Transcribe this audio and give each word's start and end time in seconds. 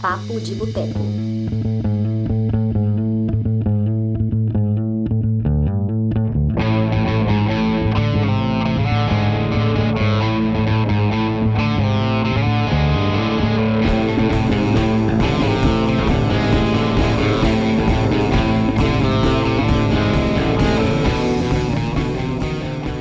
Papo 0.00 0.38
de 0.40 0.54
Boteco. 0.54 1.00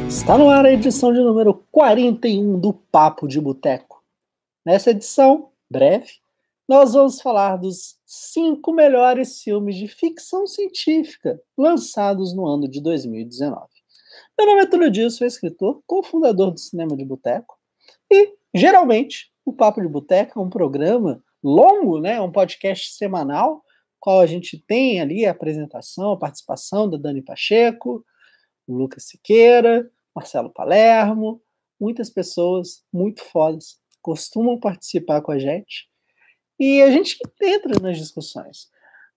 Está 0.08 0.38
no 0.38 0.50
ar 0.50 0.66
a 0.66 0.72
edição 0.72 1.14
de 1.14 1.20
número 1.20 1.64
41 1.72 2.60
do 2.60 2.74
Papo 2.74 3.28
de 3.28 3.40
Boteco. 3.40 4.04
Nessa 4.66 4.92
edição, 4.92 5.50
breve, 5.70 6.25
nós 6.68 6.94
vamos 6.94 7.22
falar 7.22 7.58
dos 7.58 7.96
cinco 8.06 8.74
melhores 8.74 9.42
filmes 9.42 9.76
de 9.76 9.88
ficção 9.88 10.48
científica 10.48 11.40
lançados 11.56 12.36
no 12.36 12.48
ano 12.48 12.68
de 12.68 12.82
2019. 12.82 13.68
Meu 14.38 14.48
nome 14.48 14.62
é 14.62 14.66
Túlio 14.66 14.90
Dias, 14.90 15.16
sou 15.16 15.28
escritor, 15.28 15.84
cofundador 15.86 16.52
do 16.52 16.60
Cinema 16.60 16.98
de 16.98 17.06
Boteco, 17.06 17.56
e 18.12 18.34
geralmente 18.54 19.32
o 19.46 19.54
Papo 19.54 19.80
de 19.80 19.88
Boteco 19.88 20.40
é 20.40 20.42
um 20.42 20.50
programa 20.50 21.24
longo, 21.44 22.00
né, 22.00 22.20
um 22.20 22.32
podcast 22.32 22.94
semanal, 22.96 23.64
qual 24.00 24.20
a 24.20 24.26
gente 24.26 24.58
tem 24.58 25.00
ali 25.00 25.24
a 25.24 25.32
apresentação, 25.32 26.14
a 26.14 26.18
participação 26.18 26.90
da 26.90 26.98
Dani 26.98 27.22
Pacheco, 27.22 28.04
o 28.68 28.76
Lucas 28.76 29.04
Siqueira, 29.04 29.88
Marcelo 30.16 30.50
Palermo, 30.50 31.40
muitas 31.80 32.10
pessoas 32.10 32.84
muito 32.92 33.24
fodas 33.24 33.78
costumam 34.02 34.60
participar 34.60 35.22
com 35.22 35.32
a 35.32 35.38
gente 35.38 35.88
e 36.60 36.82
a 36.82 36.90
gente 36.90 37.18
entra 37.42 37.80
nas 37.80 37.98
discussões. 37.98 38.70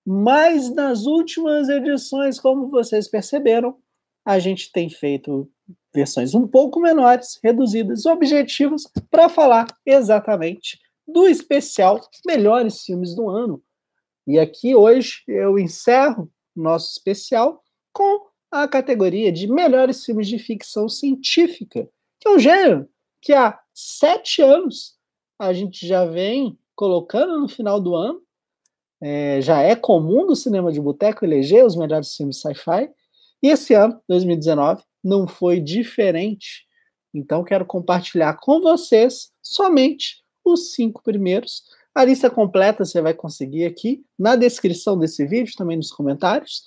Mas 0.05 0.73
nas 0.75 1.05
últimas 1.05 1.69
edições, 1.69 2.41
como 2.41 2.69
vocês 2.69 3.09
perceberam, 3.09 3.77
a 4.25 4.39
gente 4.39 4.73
tem 4.73 4.89
feito 4.89 5.51
versões 5.93 6.35
um 6.35 6.47
pouco 6.47 6.81
menores, 6.81 7.39
reduzidas, 7.43 8.07
objetivas, 8.07 8.85
para 9.11 9.29
falar 9.29 9.67
exatamente 9.85 10.79
do 11.07 11.27
especial 11.27 12.01
Melhores 12.27 12.83
Filmes 12.83 13.15
do 13.15 13.29
Ano. 13.29 13.63
E 14.27 14.39
aqui 14.39 14.75
hoje 14.75 15.23
eu 15.27 15.59
encerro 15.59 16.31
nosso 16.55 16.93
especial 16.93 17.63
com 17.93 18.27
a 18.51 18.69
categoria 18.69 19.33
de 19.33 19.47
melhores 19.47 20.05
filmes 20.05 20.29
de 20.29 20.39
ficção 20.39 20.89
científica, 20.89 21.89
que 22.21 22.29
é 22.29 22.31
um 22.31 22.39
gênero 22.39 22.89
que 23.21 23.33
há 23.33 23.59
sete 23.75 24.43
anos 24.43 24.97
a 25.39 25.53
gente 25.53 25.87
já 25.87 26.05
vem 26.05 26.59
colocando 26.79 27.41
no 27.41 27.49
final 27.49 27.81
do 27.81 27.97
ano. 27.97 28.23
É, 29.03 29.41
já 29.43 29.61
é 29.61 29.75
comum 29.75 30.25
do 30.25 30.37
cinema 30.37 30.71
de 30.71 30.81
boteco 30.81 31.25
eleger 31.25 31.67
os 31.67 31.75
melhores 31.75 32.15
filmes 32.15 32.41
sci-fi. 32.41 32.89
E 33.43 33.49
esse 33.49 33.75
ano, 33.75 34.01
2019, 34.09 34.85
não 35.03 35.27
foi 35.27 35.59
diferente. 35.59 36.67
Então, 37.13 37.43
quero 37.43 37.67
compartilhar 37.67 38.35
com 38.35 38.61
vocês 38.61 39.33
somente 39.43 40.23
os 40.45 40.73
cinco 40.73 41.03
primeiros. 41.03 41.65
A 41.93 42.05
lista 42.05 42.31
completa 42.31 42.85
você 42.85 43.03
vai 43.03 43.13
conseguir 43.13 43.65
aqui 43.65 44.05
na 44.17 44.37
descrição 44.37 44.97
desse 44.97 45.27
vídeo, 45.27 45.55
também 45.57 45.77
nos 45.77 45.91
comentários. 45.91 46.63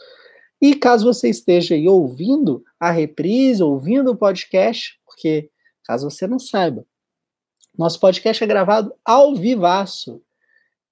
E 0.62 0.76
caso 0.76 1.06
você 1.06 1.30
esteja 1.30 1.74
aí 1.74 1.88
ouvindo 1.88 2.62
a 2.78 2.92
reprise, 2.92 3.64
ouvindo 3.64 4.12
o 4.12 4.18
podcast, 4.18 5.00
porque 5.06 5.50
caso 5.86 6.10
você 6.10 6.28
não 6.28 6.38
saiba, 6.38 6.86
nosso 7.82 8.00
podcast 8.00 8.44
é 8.44 8.48
gravado 8.48 8.94
ao 9.04 9.36
vivaço. 9.36 10.22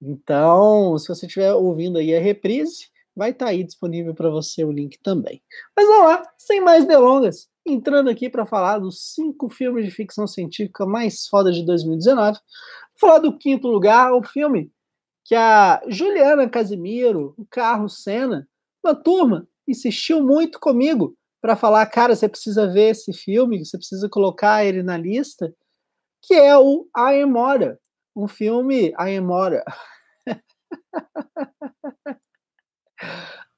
Então, 0.02 0.98
se 0.98 1.06
você 1.06 1.26
estiver 1.26 1.54
ouvindo 1.54 1.98
aí 1.98 2.14
a 2.14 2.20
reprise, 2.20 2.88
vai 3.14 3.30
estar 3.30 3.46
tá 3.46 3.50
aí 3.52 3.62
disponível 3.62 4.12
para 4.12 4.28
você 4.28 4.64
o 4.64 4.72
link 4.72 4.98
também. 5.00 5.40
Mas 5.76 5.86
vamos 5.86 6.04
lá, 6.04 6.22
sem 6.36 6.60
mais 6.60 6.84
delongas, 6.84 7.48
entrando 7.64 8.10
aqui 8.10 8.28
para 8.28 8.44
falar 8.44 8.78
dos 8.80 9.14
cinco 9.14 9.48
filmes 9.48 9.84
de 9.84 9.90
ficção 9.92 10.26
científica 10.26 10.84
mais 10.84 11.28
foda 11.28 11.52
de 11.52 11.64
2019. 11.64 12.38
Vou 13.00 13.08
falar 13.08 13.18
do 13.20 13.38
quinto 13.38 13.68
lugar, 13.68 14.12
o 14.12 14.22
filme 14.24 14.72
que 15.24 15.34
a 15.36 15.80
Juliana 15.86 16.48
Casimiro, 16.48 17.34
o 17.36 17.46
Carlos 17.48 18.02
Senna, 18.02 18.48
uma 18.84 18.96
turma 18.96 19.46
insistiu 19.68 20.24
muito 20.24 20.58
comigo 20.58 21.14
para 21.40 21.54
falar, 21.54 21.86
cara, 21.86 22.16
você 22.16 22.28
precisa 22.28 22.66
ver 22.66 22.90
esse 22.90 23.12
filme, 23.12 23.64
você 23.64 23.78
precisa 23.78 24.08
colocar 24.08 24.64
ele 24.64 24.82
na 24.82 24.96
lista, 24.96 25.54
que 26.22 26.34
é 26.34 26.56
o 26.56 26.86
I 26.96 27.22
Am 27.22 27.34
um 28.16 28.28
filme 28.28 28.94
I 28.98 29.16
Am. 29.16 29.30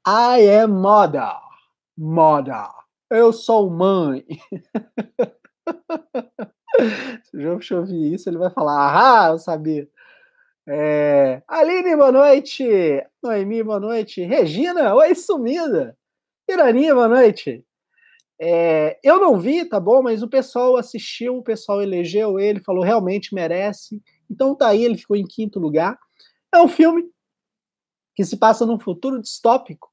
I 0.07 0.49
am 0.49 0.81
mother, 0.81 1.37
mother. 1.97 2.69
Eu 3.11 3.33
sou 3.33 3.71
mãe. 3.71 4.25
Se 7.25 7.37
o 7.37 7.61
João 7.61 7.81
ouvir 7.81 8.15
isso, 8.15 8.29
ele 8.29 8.39
vai 8.39 8.51
falar: 8.51 9.27
Ah, 9.27 9.31
eu 9.31 9.39
sabia. 9.39 9.89
É... 10.67 11.43
Aline, 11.47 11.97
boa 11.97 12.13
noite. 12.13 12.65
Noemi, 13.23 13.63
boa 13.63 13.81
noite. 13.81 14.23
Regina, 14.23 14.95
oi, 14.95 15.15
sumida. 15.15 15.97
Irani, 16.49 16.93
boa 16.93 17.09
noite. 17.09 17.65
É, 18.45 18.99
eu 19.05 19.21
não 19.21 19.39
vi, 19.39 19.65
tá 19.65 19.79
bom, 19.79 20.03
mas 20.03 20.21
o 20.21 20.29
pessoal 20.29 20.77
assistiu, 20.77 21.37
o 21.37 21.45
pessoal 21.45 21.81
elegeu 21.81 22.41
ele, 22.41 22.59
falou 22.59 22.83
realmente 22.83 23.33
merece. 23.33 24.03
Então 24.29 24.53
tá 24.53 24.67
aí, 24.67 24.83
ele 24.83 24.99
ficou 24.99 25.17
em 25.17 25.25
quinto 25.25 25.61
lugar. 25.61 25.97
É 26.53 26.61
um 26.61 26.67
filme 26.67 27.09
que 28.17 28.25
se 28.25 28.37
passa 28.37 28.67
num 28.67 28.81
futuro 28.81 29.23
distópico. 29.23 29.89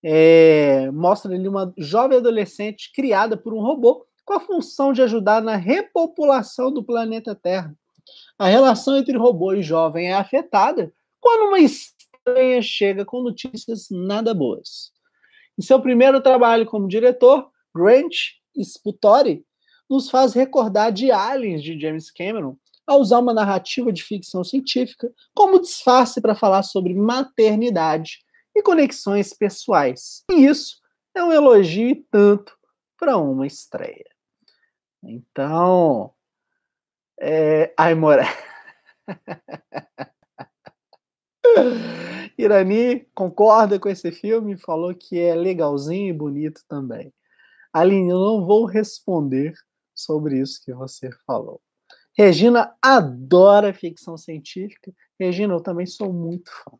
É, 0.00 0.88
mostra 0.92 1.34
ali 1.34 1.48
uma 1.48 1.74
jovem 1.76 2.18
adolescente 2.18 2.92
criada 2.94 3.36
por 3.36 3.52
um 3.52 3.60
robô 3.60 4.06
com 4.24 4.34
a 4.34 4.40
função 4.40 4.92
de 4.92 5.02
ajudar 5.02 5.42
na 5.42 5.56
repopulação 5.56 6.72
do 6.72 6.84
planeta 6.84 7.34
Terra. 7.34 7.76
A 8.38 8.46
relação 8.46 8.96
entre 8.96 9.18
robô 9.18 9.52
e 9.54 9.60
jovem 9.60 10.10
é 10.10 10.14
afetada 10.14 10.94
quando 11.20 11.48
uma 11.48 11.58
estranha 11.58 12.62
chega 12.62 13.04
com 13.04 13.24
notícias 13.24 13.88
nada 13.90 14.32
boas. 14.32 14.93
Em 15.58 15.62
seu 15.62 15.80
primeiro 15.80 16.20
trabalho 16.20 16.66
como 16.66 16.88
diretor, 16.88 17.50
Grant 17.74 18.14
Sputori 18.58 19.44
nos 19.88 20.10
faz 20.10 20.32
recordar 20.32 20.92
de 20.92 21.10
Aliens 21.10 21.62
de 21.62 21.78
James 21.78 22.10
Cameron 22.10 22.56
a 22.86 22.96
usar 22.96 23.18
uma 23.18 23.32
narrativa 23.32 23.92
de 23.92 24.02
ficção 24.02 24.44
científica 24.44 25.10
como 25.34 25.60
disfarce 25.60 26.20
para 26.20 26.34
falar 26.34 26.62
sobre 26.62 26.94
maternidade 26.94 28.18
e 28.54 28.62
conexões 28.62 29.32
pessoais. 29.32 30.22
E 30.30 30.46
isso 30.46 30.78
é 31.14 31.22
um 31.22 31.32
elogio 31.32 31.88
e 31.88 32.04
tanto 32.10 32.56
para 32.98 33.16
uma 33.16 33.46
estreia. 33.46 34.04
Então, 35.02 36.12
é... 37.20 37.72
ai, 37.76 37.94
Moré. 37.94 38.26
Irani 42.36 43.06
concorda 43.14 43.78
com 43.78 43.88
esse 43.88 44.10
filme, 44.10 44.56
falou 44.56 44.94
que 44.94 45.18
é 45.18 45.34
legalzinho 45.34 46.08
e 46.08 46.12
bonito 46.12 46.62
também. 46.68 47.12
Aline, 47.72 48.10
eu 48.10 48.18
não 48.18 48.46
vou 48.46 48.64
responder 48.66 49.54
sobre 49.94 50.38
isso 50.40 50.62
que 50.64 50.72
você 50.72 51.10
falou. 51.26 51.60
Regina 52.16 52.76
adora 52.80 53.74
ficção 53.74 54.16
científica. 54.16 54.92
Regina, 55.18 55.54
eu 55.54 55.60
também 55.60 55.86
sou 55.86 56.12
muito 56.12 56.50
fã. 56.50 56.76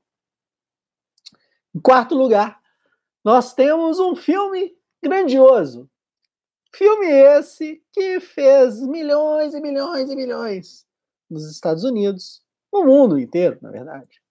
Em 1.74 1.80
quarto 1.80 2.14
lugar, 2.14 2.60
nós 3.24 3.52
temos 3.54 3.98
um 3.98 4.14
filme 4.14 4.76
grandioso. 5.02 5.90
Filme 6.72 7.06
esse 7.06 7.82
que 7.92 8.20
fez 8.20 8.80
milhões 8.80 9.54
e 9.54 9.60
milhões 9.60 10.10
e 10.10 10.16
milhões 10.16 10.86
nos 11.28 11.50
Estados 11.50 11.84
Unidos, 11.84 12.42
no 12.72 12.84
mundo 12.84 13.18
inteiro, 13.18 13.58
na 13.60 13.70
verdade. 13.70 14.23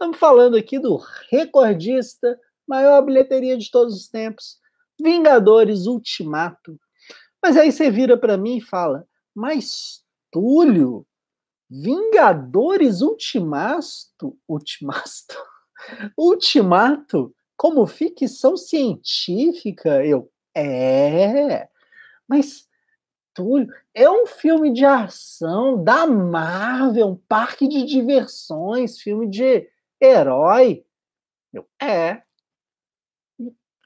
Estamos 0.00 0.16
falando 0.16 0.56
aqui 0.56 0.78
do 0.78 1.02
recordista, 1.28 2.38
maior 2.68 3.02
bilheteria 3.02 3.58
de 3.58 3.68
todos 3.68 3.96
os 3.96 4.06
tempos, 4.06 4.56
Vingadores 4.96 5.86
Ultimato. 5.86 6.78
Mas 7.42 7.56
aí 7.56 7.72
você 7.72 7.90
vira 7.90 8.16
para 8.16 8.36
mim 8.36 8.58
e 8.58 8.60
fala: 8.60 9.04
Mas 9.34 10.04
Túlio, 10.30 11.04
Vingadores 11.68 13.00
Ultimato, 13.00 14.38
Ultimato, 14.48 15.36
Ultimato, 16.16 17.34
como 17.56 17.84
ficção 17.84 18.56
científica? 18.56 20.06
Eu, 20.06 20.30
é, 20.56 21.68
mas 22.28 22.68
Túlio, 23.34 23.66
é 23.92 24.08
um 24.08 24.28
filme 24.28 24.72
de 24.72 24.84
ação 24.84 25.82
da 25.82 26.06
Marvel, 26.06 27.08
um 27.08 27.16
parque 27.16 27.66
de 27.66 27.84
diversões, 27.84 29.00
filme 29.00 29.28
de 29.28 29.66
herói? 30.00 30.84
Eu, 31.52 31.68
é. 31.80 32.22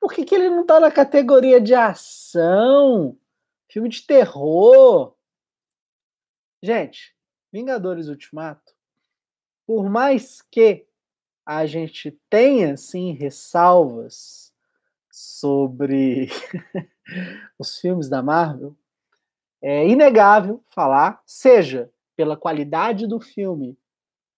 Por 0.00 0.12
que, 0.12 0.25
que 0.25 0.35
ele 0.35 0.50
não 0.50 0.67
tá 0.67 0.81
na 0.81 0.91
categoria 0.91 1.61
de 1.61 1.75
ação? 1.75 3.17
Filme 3.70 3.88
de 3.88 4.05
terror? 4.05 5.14
Gente, 6.62 7.14
Vingadores 7.53 8.09
Ultimato 8.09 8.73
por 9.67 9.88
mais 9.88 10.43
que 10.43 10.87
a 11.47 11.67
gente 11.67 12.11
tenha, 12.29 12.76
sim, 12.76 13.12
ressalvas 13.12 14.53
sobre 15.11 16.29
os 17.59 17.79
filmes 17.79 18.09
da 18.09 18.23
Marvel, 18.23 18.76
é 19.61 19.87
inegável 19.88 20.62
falar, 20.69 21.23
seja 21.25 21.91
pela 22.17 22.37
qualidade 22.37 23.06
do 23.06 23.20
filme, 23.20 23.79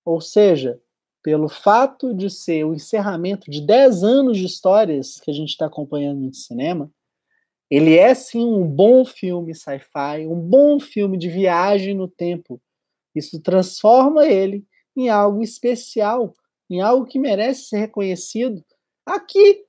ou 0.04 0.20
seja, 0.20 0.80
pelo 1.24 1.48
fato 1.48 2.12
de 2.12 2.28
ser 2.28 2.64
o 2.64 2.74
encerramento 2.74 3.50
de 3.50 3.62
10 3.62 4.04
anos 4.04 4.36
de 4.36 4.44
histórias 4.44 5.18
que 5.18 5.30
a 5.30 5.34
gente 5.34 5.48
está 5.48 5.64
acompanhando 5.64 6.20
no 6.20 6.34
cinema, 6.34 6.90
ele 7.70 7.96
é 7.96 8.14
sim 8.14 8.44
um 8.44 8.68
bom 8.68 9.06
filme 9.06 9.54
sci-fi, 9.54 10.26
um 10.28 10.38
bom 10.38 10.78
filme 10.78 11.16
de 11.16 11.30
viagem 11.30 11.94
no 11.94 12.06
tempo. 12.06 12.60
Isso 13.14 13.40
transforma 13.40 14.26
ele 14.26 14.66
em 14.94 15.08
algo 15.08 15.42
especial, 15.42 16.34
em 16.68 16.82
algo 16.82 17.06
que 17.06 17.18
merece 17.18 17.68
ser 17.68 17.78
reconhecido 17.78 18.62
aqui, 19.06 19.64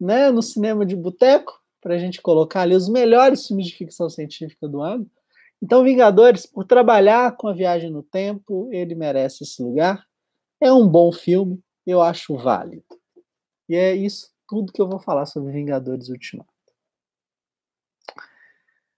né, 0.00 0.32
no 0.32 0.42
cinema 0.42 0.84
de 0.84 0.96
boteco, 0.96 1.62
para 1.80 1.94
a 1.94 1.98
gente 1.98 2.20
colocar 2.20 2.62
ali 2.62 2.74
os 2.74 2.88
melhores 2.88 3.46
filmes 3.46 3.68
de 3.68 3.76
ficção 3.76 4.10
científica 4.10 4.66
do 4.66 4.82
ano. 4.82 5.08
Então, 5.62 5.84
Vingadores, 5.84 6.44
por 6.44 6.64
trabalhar 6.64 7.36
com 7.36 7.46
a 7.46 7.52
viagem 7.52 7.88
no 7.88 8.02
tempo, 8.02 8.68
ele 8.72 8.96
merece 8.96 9.44
esse 9.44 9.62
lugar. 9.62 10.07
É 10.60 10.72
um 10.72 10.88
bom 10.88 11.12
filme, 11.12 11.62
eu 11.86 12.02
acho 12.02 12.36
válido. 12.36 12.84
E 13.68 13.76
é 13.76 13.94
isso 13.94 14.32
tudo 14.48 14.72
que 14.72 14.80
eu 14.80 14.88
vou 14.88 14.98
falar 14.98 15.26
sobre 15.26 15.52
Vingadores 15.52 16.08
Ultimato. 16.08 16.48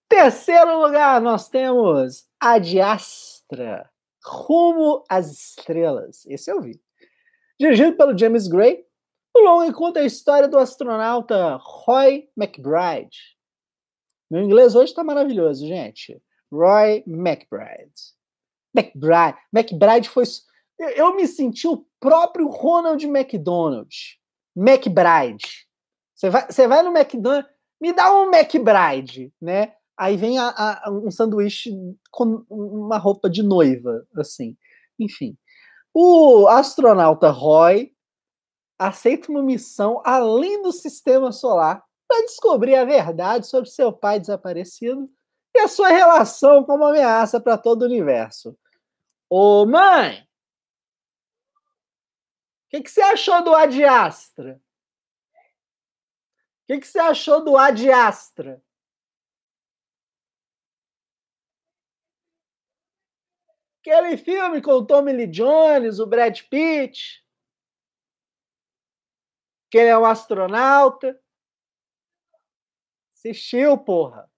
Terceiro 0.08 0.80
lugar, 0.80 1.20
nós 1.20 1.48
temos 1.48 2.26
Adiastra, 2.40 3.90
Rumo 4.24 5.04
às 5.08 5.30
Estrelas. 5.30 6.24
Esse 6.26 6.50
eu 6.50 6.60
vi. 6.60 6.80
Dirigido 7.58 7.96
pelo 7.96 8.16
James 8.16 8.48
Gray, 8.48 8.84
o 9.36 9.40
longa 9.40 9.72
conta 9.72 10.00
a 10.00 10.04
história 10.04 10.48
do 10.48 10.58
astronauta 10.58 11.56
Roy 11.60 12.28
McBride. 12.36 13.36
Meu 14.30 14.42
inglês 14.42 14.74
hoje 14.74 14.92
está 14.92 15.04
maravilhoso, 15.04 15.66
gente. 15.66 16.20
Roy 16.50 17.04
McBride. 17.06 17.92
McBride. 18.74 19.38
McBride 19.52 20.08
foi. 20.08 20.24
Eu 20.80 21.14
me 21.14 21.26
senti 21.26 21.68
o 21.68 21.84
próprio 22.00 22.48
Ronald 22.48 23.04
McDonald. 23.06 23.94
McBride. 24.56 25.66
Você 26.14 26.30
vai, 26.30 26.46
você 26.50 26.66
vai 26.66 26.82
no 26.82 26.96
McDonald's, 26.96 27.50
me 27.80 27.92
dá 27.92 28.14
um 28.14 28.30
McBride, 28.34 29.32
né? 29.40 29.74
Aí 29.96 30.16
vem 30.16 30.38
a, 30.38 30.48
a, 30.48 30.90
um 30.90 31.10
sanduíche 31.10 31.70
com 32.10 32.44
uma 32.48 32.98
roupa 32.98 33.28
de 33.28 33.42
noiva, 33.42 34.06
assim. 34.16 34.56
Enfim. 34.98 35.36
O 35.92 36.46
astronauta 36.48 37.30
Roy 37.30 37.92
aceita 38.78 39.30
uma 39.30 39.42
missão 39.42 40.00
além 40.04 40.62
do 40.62 40.72
sistema 40.72 41.32
solar 41.32 41.84
para 42.08 42.24
descobrir 42.24 42.74
a 42.76 42.84
verdade 42.84 43.46
sobre 43.46 43.68
seu 43.68 43.92
pai 43.92 44.18
desaparecido 44.18 45.08
e 45.54 45.60
a 45.60 45.68
sua 45.68 45.88
relação 45.88 46.64
como 46.64 46.84
ameaça 46.84 47.40
para 47.40 47.58
todo 47.58 47.82
o 47.82 47.86
universo. 47.86 48.56
Ô 49.28 49.66
mãe! 49.66 50.29
O 52.70 52.76
que, 52.76 52.82
que, 52.82 52.90
você 52.90 53.02
achou 53.02 53.42
do 53.42 53.52
Adiastra? 53.52 54.62
O 56.62 56.66
que, 56.68 56.78
que, 56.78 56.86
você 56.86 57.00
achou 57.00 57.44
do 57.44 57.56
Adiastra? 57.56 58.62
Aquele 63.80 64.16
filme 64.16 64.62
com 64.62 64.70
o 64.70 64.86
Tommy 64.86 65.12
Lee 65.12 65.26
Jones, 65.26 65.98
o 65.98 66.06
Brad 66.06 66.42
Pitt, 66.42 67.26
que 69.68 69.78
ele 69.78 69.88
é 69.88 69.98
um 69.98 70.04
astronauta. 70.04 71.20
Assistiu, 73.16 73.76
porra. 73.78 74.30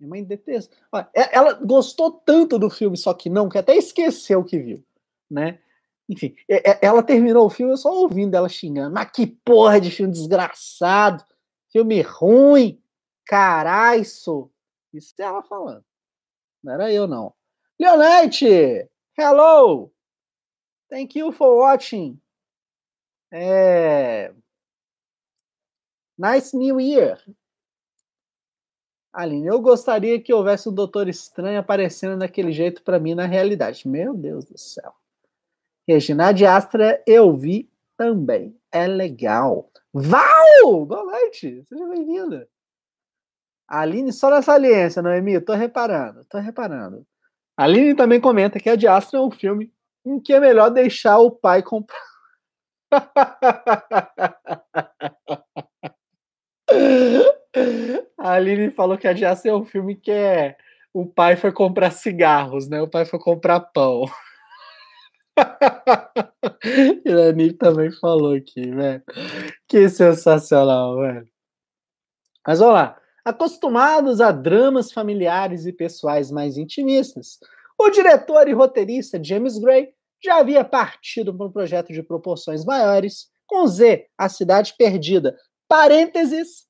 Minha 0.00 0.08
mãe 0.08 0.24
detesta. 0.24 0.74
Ela 1.12 1.52
gostou 1.52 2.10
tanto 2.10 2.58
do 2.58 2.70
filme, 2.70 2.96
só 2.96 3.12
que 3.12 3.28
não, 3.28 3.50
que 3.50 3.58
até 3.58 3.76
esqueceu 3.76 4.42
que 4.42 4.58
viu, 4.58 4.87
né? 5.30 5.60
Enfim, 6.08 6.34
ela 6.80 7.02
terminou 7.02 7.46
o 7.46 7.50
filme 7.50 7.76
só 7.76 7.92
ouvindo 7.92 8.34
ela 8.34 8.48
xingando. 8.48 8.94
Mas 8.94 9.10
que 9.10 9.26
porra 9.26 9.80
de 9.80 9.90
filme 9.90 10.12
desgraçado! 10.12 11.22
Filme 11.70 12.00
ruim! 12.00 12.82
Caralho! 13.26 14.02
Isso 14.02 14.50
é 15.18 15.22
ela 15.22 15.42
falando. 15.42 15.84
Não 16.62 16.72
era 16.72 16.90
eu, 16.90 17.06
não. 17.06 17.34
Leonete! 17.78 18.88
Hello! 19.18 19.92
Thank 20.88 21.18
you 21.18 21.30
for 21.32 21.58
watching. 21.58 22.18
É... 23.30 24.32
Nice 26.16 26.56
New 26.56 26.80
Year. 26.80 27.22
Aline, 29.12 29.46
eu 29.46 29.60
gostaria 29.60 30.20
que 30.20 30.32
houvesse 30.32 30.68
o 30.68 30.72
Doutor 30.72 31.08
Estranho 31.08 31.58
aparecendo 31.58 32.18
daquele 32.18 32.52
jeito 32.52 32.82
para 32.82 32.98
mim 32.98 33.14
na 33.14 33.26
realidade. 33.26 33.86
Meu 33.86 34.14
Deus 34.14 34.44
do 34.46 34.56
céu. 34.56 34.94
Regina 35.88 36.32
de 36.32 36.44
Astra, 36.44 37.02
eu 37.06 37.34
vi 37.34 37.70
também. 37.96 38.54
É 38.70 38.86
legal. 38.86 39.70
Val! 39.90 40.84
Boa 40.84 41.02
noite. 41.02 41.64
Seja 41.66 41.88
bem-vinda. 41.88 42.46
Aline 43.66 44.12
só 44.12 44.28
na 44.28 44.42
saliência, 44.42 45.00
Noemi, 45.00 45.40
tô 45.40 45.54
reparando, 45.54 46.26
tô 46.26 46.36
reparando. 46.36 47.06
Aline 47.56 47.94
também 47.94 48.20
comenta 48.20 48.60
que 48.60 48.68
a 48.68 48.76
Diastra 48.76 49.18
é 49.18 49.22
um 49.22 49.30
filme 49.30 49.72
em 50.04 50.20
que 50.20 50.34
é 50.34 50.40
melhor 50.40 50.68
deixar 50.68 51.20
o 51.20 51.30
pai 51.30 51.62
comprar. 51.62 51.96
a 58.18 58.32
Aline 58.32 58.70
falou 58.72 58.98
que 58.98 59.08
a 59.08 59.14
Diastra 59.14 59.50
é 59.50 59.54
um 59.54 59.64
filme 59.64 59.96
que 59.96 60.10
é 60.10 60.54
o 60.92 61.06
pai 61.06 61.36
foi 61.36 61.50
comprar 61.50 61.92
cigarros, 61.92 62.68
né? 62.68 62.82
O 62.82 62.88
pai 62.88 63.06
foi 63.06 63.18
comprar 63.18 63.60
pão. 63.60 64.04
Aline 67.06 67.52
também 67.52 67.90
falou 67.92 68.34
aqui, 68.34 68.70
velho. 68.70 69.02
Que 69.66 69.88
sensacional, 69.88 70.96
velho. 70.98 71.28
Mas 72.46 72.58
vamos 72.58 72.74
lá. 72.74 73.00
Acostumados 73.24 74.20
a 74.20 74.32
dramas 74.32 74.90
familiares 74.90 75.66
e 75.66 75.72
pessoais 75.72 76.30
mais 76.30 76.56
intimistas, 76.56 77.38
o 77.78 77.90
diretor 77.90 78.48
e 78.48 78.52
roteirista 78.52 79.22
James 79.22 79.58
Gray 79.58 79.92
já 80.22 80.38
havia 80.38 80.64
partido 80.64 81.32
para 81.34 81.46
um 81.46 81.52
projeto 81.52 81.92
de 81.92 82.02
proporções 82.02 82.64
maiores, 82.64 83.28
com 83.46 83.66
Z, 83.66 84.06
A 84.16 84.28
Cidade 84.28 84.74
Perdida. 84.76 85.36
Parênteses, 85.68 86.66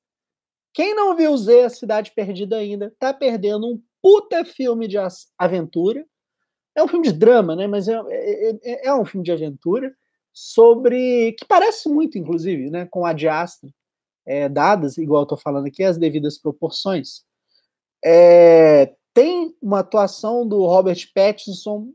quem 0.73 0.93
não 0.93 1.15
viu 1.15 1.35
Z, 1.35 1.63
A 1.63 1.69
Cidade 1.69 2.11
Perdida 2.11 2.57
ainda, 2.57 2.93
tá 2.99 3.13
perdendo 3.13 3.67
um 3.67 3.81
puta 4.01 4.45
filme 4.45 4.87
de 4.87 4.97
aventura. 5.37 6.05
É 6.79 6.83
um 6.83 6.87
filme 6.87 7.07
de 7.07 7.13
drama, 7.13 7.55
né? 7.55 7.67
Mas 7.67 7.87
é, 7.87 7.93
é, 8.09 8.49
é, 8.63 8.87
é 8.87 8.95
um 8.95 9.05
filme 9.05 9.25
de 9.25 9.31
aventura 9.31 9.93
sobre. 10.33 11.33
que 11.33 11.45
parece 11.45 11.89
muito, 11.89 12.17
inclusive, 12.17 12.69
né? 12.69 12.87
Com 12.89 13.05
a 13.05 13.11
Astra 13.11 13.69
é, 14.25 14.47
dadas, 14.47 14.97
igual 14.97 15.27
eu 15.29 15.37
falando 15.37 15.67
aqui, 15.67 15.83
as 15.83 15.97
devidas 15.97 16.37
proporções. 16.37 17.23
É, 18.03 18.93
tem 19.13 19.53
uma 19.61 19.79
atuação 19.79 20.47
do 20.47 20.65
Robert 20.65 20.99
Pattinson 21.13 21.89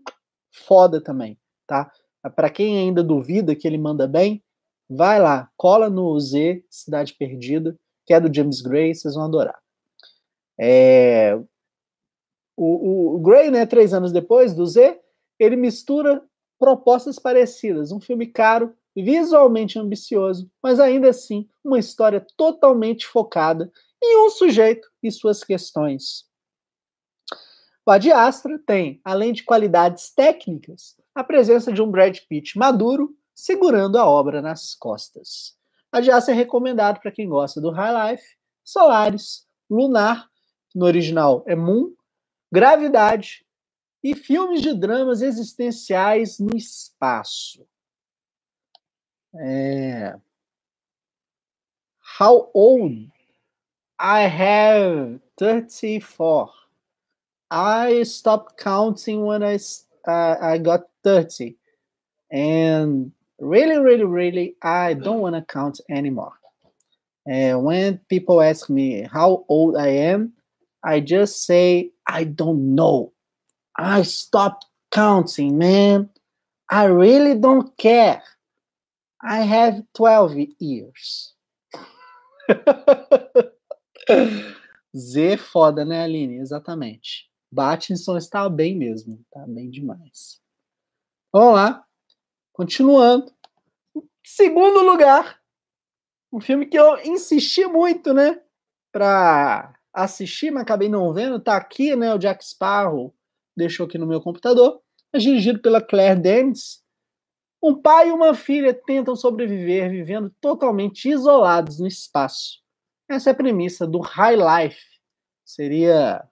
foda 0.53 1.01
também, 1.01 1.39
tá? 1.67 1.91
Para 2.37 2.51
quem 2.51 2.79
ainda 2.79 3.03
duvida 3.03 3.55
que 3.55 3.67
ele 3.67 3.79
manda 3.79 4.07
bem, 4.07 4.43
vai 4.89 5.19
lá, 5.19 5.49
cola 5.57 5.89
no 5.89 6.19
Z, 6.21 6.63
Cidade 6.69 7.15
Perdida, 7.15 7.79
que 8.05 8.13
é 8.13 8.21
do 8.21 8.33
James 8.33 8.61
Gray, 8.61 8.95
vocês 8.95 9.15
vão 9.15 9.25
adorar. 9.25 9.59
É, 10.61 11.39
o, 12.57 13.17
o, 13.17 13.19
Gray, 13.21 13.51
né, 13.51 13.67
três 13.67 13.93
anos 13.93 14.13
depois 14.13 14.55
do 14.55 14.67
Z, 14.67 15.01
ele 15.39 15.57
mistura 15.57 16.23
propostas 16.59 17.19
parecidas, 17.19 17.91
um 17.91 18.01
filme 18.01 18.27
caro 18.27 18.75
visualmente 18.97 19.79
ambicioso, 19.79 20.49
mas 20.63 20.79
ainda 20.79 21.11
assim 21.11 21.49
uma 21.65 21.79
história 21.79 22.25
totalmente 22.37 23.07
focada 23.07 23.71
em 24.03 24.25
um 24.25 24.31
sujeito 24.31 24.89
e 25.03 25.11
suas 25.11 25.43
questões. 25.43 26.25
O 27.87 27.91
Ad 27.91 28.11
Astra 28.13 28.59
tem, 28.65 29.01
além 29.05 29.33
de 29.33 29.43
qualidades 29.43 30.13
técnicas, 30.15 30.97
a 31.15 31.25
presença 31.25 31.73
de 31.73 31.83
um 31.83 31.91
Brad 31.91 32.19
Pitt 32.29 32.57
maduro 32.57 33.15
segurando 33.35 33.99
a 33.99 34.07
obra 34.07 34.41
nas 34.41 34.75
costas. 34.75 35.55
Ad 35.93 36.11
Astra 36.11 36.33
é 36.33 36.37
recomendado 36.37 37.01
para 37.01 37.11
quem 37.11 37.29
gosta 37.29 37.61
do 37.61 37.71
High 37.71 38.13
Life, 38.13 38.25
Solaris, 38.65 39.47
Lunar, 39.69 40.29
no 40.75 40.87
original 40.87 41.45
é 41.47 41.55
Moon, 41.55 41.93
Gravidade 42.53 43.45
e 44.03 44.15
filmes 44.15 44.61
de 44.61 44.75
dramas 44.75 45.23
existenciais 45.23 46.39
no 46.39 46.57
espaço. 46.57 47.67
É... 49.37 50.15
How 52.21 52.51
old? 52.55 53.11
I 53.99 54.27
have 54.27 55.21
34. 55.37 56.53
I 57.51 58.05
stopped 58.05 58.57
counting 58.63 59.25
when 59.25 59.43
I 59.43 59.57
I, 60.07 60.55
I 60.55 60.59
got 60.59 60.89
30. 61.03 61.57
And 62.31 63.13
really, 63.39 63.79
really, 63.79 64.05
really, 64.05 64.57
I 64.63 64.95
don't 64.95 65.21
want 65.21 65.35
to 65.37 65.43
count 65.43 65.81
anymore. 65.89 66.35
And 67.27 67.65
when 67.65 67.99
people 68.09 68.43
ask 68.43 68.69
me 68.69 69.03
how 69.03 69.45
old 69.49 69.77
I 69.77 69.89
am, 69.89 70.34
I 70.85 71.01
just 71.01 71.47
say, 71.47 71.93
I 72.07 72.25
don't 72.25 72.75
know. 72.75 73.13
I 73.77 74.03
stopped 74.03 74.67
counting, 74.93 75.57
man. 75.59 76.11
I 76.71 76.85
really 76.85 77.35
don't 77.35 77.77
care. 77.79 78.23
I 79.23 79.41
have 79.41 79.83
12 79.95 80.37
years. 80.61 81.35
Z 84.97 85.39
foda, 85.39 85.85
né, 85.85 86.05
Aline? 86.05 86.39
Exatamente. 86.39 87.31
Battinson 87.51 88.17
está 88.17 88.49
bem 88.49 88.77
mesmo. 88.77 89.25
Tá 89.31 89.45
bem 89.47 89.71
demais. 89.71 90.41
Vamos 91.33 91.55
lá. 91.55 91.85
Continuando. 92.53 93.33
Segundo 94.25 94.83
lugar. 94.83 95.41
Um 96.33 96.41
filme 96.41 96.67
que 96.67 96.79
eu 96.79 96.99
insisti 97.05 97.65
muito, 97.67 98.13
né? 98.13 98.41
Pra 98.93 99.75
assistir, 99.95 100.51
mas 100.51 100.63
acabei 100.63 100.89
não 100.89 101.13
vendo. 101.13 101.39
Tá 101.39 101.57
aqui, 101.57 101.95
né? 101.95 102.13
O 102.13 102.19
Jack 102.19 102.45
Sparrow 102.45 103.15
deixou 103.57 103.87
aqui 103.87 103.97
no 103.97 104.07
meu 104.07 104.21
computador. 104.21 104.81
É 105.13 105.19
dirigido 105.19 105.61
pela 105.61 105.81
Claire 105.81 106.21
Danes. 106.21 106.83
Um 107.63 107.81
pai 107.81 108.09
e 108.09 108.13
uma 108.13 108.35
filha 108.35 108.75
tentam 108.75 109.17
sobreviver 109.17 109.91
vivendo 109.91 110.31
totalmente 110.41 111.09
isolados 111.09 111.79
no 111.79 111.87
espaço. 111.87 112.61
Essa 113.09 113.31
é 113.31 113.33
a 113.33 113.37
premissa 113.37 113.87
do 113.87 114.01
High 114.01 114.37
Life. 114.37 114.85
Seria 115.45 116.27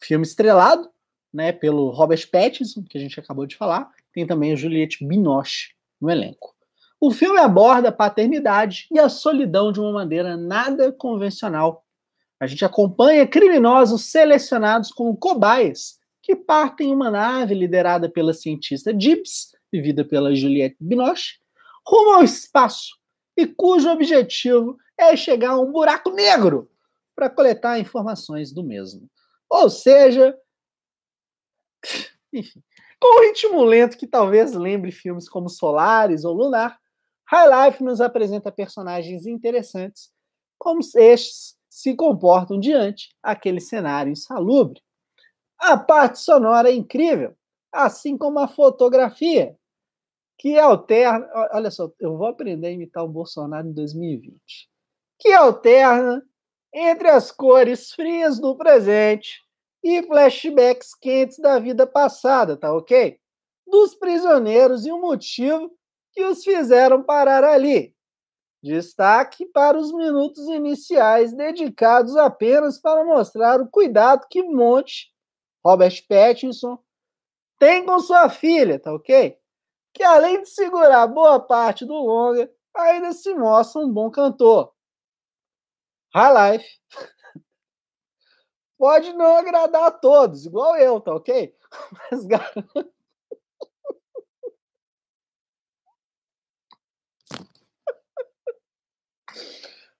filme 0.00 0.24
estrelado 0.24 0.90
né, 1.32 1.52
pelo 1.52 1.90
Robert 1.90 2.28
Pattinson, 2.30 2.82
que 2.82 2.98
a 2.98 3.00
gente 3.00 3.18
acabou 3.18 3.46
de 3.46 3.56
falar. 3.56 3.90
Tem 4.12 4.26
também 4.26 4.52
a 4.52 4.56
Juliette 4.56 5.04
Binoche 5.04 5.74
no 6.00 6.10
elenco. 6.10 6.54
O 7.00 7.10
filme 7.12 7.38
aborda 7.38 7.90
a 7.90 7.92
paternidade 7.92 8.88
e 8.90 8.98
a 8.98 9.08
solidão 9.08 9.70
de 9.70 9.80
uma 9.80 9.92
maneira 9.92 10.36
nada 10.36 10.90
convencional. 10.90 11.84
A 12.40 12.46
gente 12.46 12.64
acompanha 12.64 13.26
criminosos 13.26 14.10
selecionados 14.10 14.90
como 14.90 15.16
cobaias 15.16 15.98
que 16.22 16.36
partem 16.36 16.90
em 16.90 16.94
uma 16.94 17.10
nave 17.10 17.54
liderada 17.54 18.08
pela 18.08 18.32
cientista 18.32 18.92
Gibbs, 18.98 19.52
vivida 19.72 20.04
pela 20.04 20.34
Juliette 20.34 20.76
Binoche, 20.78 21.38
rumo 21.86 22.12
ao 22.12 22.22
espaço 22.22 22.98
e 23.36 23.46
cujo 23.46 23.88
objetivo 23.88 24.76
é 24.98 25.16
chegar 25.16 25.50
a 25.50 25.60
um 25.60 25.72
buraco 25.72 26.10
negro 26.10 26.70
para 27.14 27.30
coletar 27.30 27.78
informações 27.78 28.52
do 28.52 28.62
mesmo. 28.62 29.08
Ou 29.48 29.68
seja, 29.70 30.36
enfim, 32.32 32.62
com 33.00 33.18
um 33.18 33.26
ritmo 33.26 33.64
lento 33.64 33.96
que 33.96 34.06
talvez 34.06 34.52
lembre 34.52 34.92
filmes 34.92 35.28
como 35.28 35.48
Solares 35.48 36.24
ou 36.24 36.34
Lunar, 36.34 36.78
High 37.26 37.70
Life 37.70 37.82
nos 37.82 38.00
apresenta 38.00 38.52
personagens 38.52 39.26
interessantes, 39.26 40.10
como 40.58 40.80
estes 40.80 41.57
se 41.78 41.94
comportam 41.94 42.58
diante 42.58 43.14
aquele 43.22 43.60
cenário 43.60 44.10
insalubre. 44.10 44.82
A 45.56 45.78
parte 45.78 46.18
sonora 46.18 46.68
é 46.68 46.74
incrível, 46.74 47.36
assim 47.72 48.18
como 48.18 48.40
a 48.40 48.48
fotografia, 48.48 49.56
que 50.36 50.58
alterna. 50.58 51.30
Olha 51.52 51.70
só, 51.70 51.88
eu 52.00 52.16
vou 52.16 52.26
aprender 52.26 52.66
a 52.66 52.72
imitar 52.72 53.04
o 53.04 53.08
Bolsonaro 53.08 53.68
em 53.68 53.72
2020. 53.72 54.68
Que 55.20 55.32
alterna 55.32 56.20
entre 56.74 57.10
as 57.10 57.30
cores 57.30 57.92
frias 57.92 58.40
do 58.40 58.56
presente 58.56 59.40
e 59.80 60.02
flashbacks 60.02 60.96
quentes 60.96 61.38
da 61.38 61.60
vida 61.60 61.86
passada, 61.86 62.56
tá 62.56 62.74
ok? 62.74 63.20
Dos 63.64 63.94
prisioneiros 63.94 64.84
e 64.84 64.90
o 64.90 65.00
motivo 65.00 65.70
que 66.10 66.24
os 66.24 66.42
fizeram 66.42 67.04
parar 67.04 67.44
ali. 67.44 67.94
Destaque 68.62 69.46
para 69.46 69.78
os 69.78 69.92
minutos 69.92 70.48
iniciais 70.48 71.32
dedicados 71.32 72.16
apenas 72.16 72.78
para 72.78 73.04
mostrar 73.04 73.60
o 73.60 73.68
cuidado 73.68 74.26
que 74.28 74.42
Monte, 74.42 75.12
Robert 75.64 76.04
Pattinson, 76.08 76.78
tem 77.58 77.86
com 77.86 77.98
sua 78.00 78.28
filha, 78.28 78.80
tá 78.80 78.92
ok? 78.92 79.38
Que 79.94 80.02
além 80.02 80.42
de 80.42 80.48
segurar 80.48 81.06
boa 81.06 81.38
parte 81.40 81.84
do 81.84 81.94
longa, 81.94 82.50
ainda 82.74 83.12
se 83.12 83.32
mostra 83.34 83.80
um 83.80 83.92
bom 83.92 84.10
cantor. 84.10 84.72
High 86.14 86.52
Life 86.52 86.68
pode 88.76 89.12
não 89.12 89.36
agradar 89.36 89.84
a 89.84 89.90
todos, 89.90 90.46
igual 90.46 90.76
eu, 90.76 91.00
tá 91.00 91.14
ok? 91.14 91.54
Mas 92.10 92.24
garanto. 92.24 92.97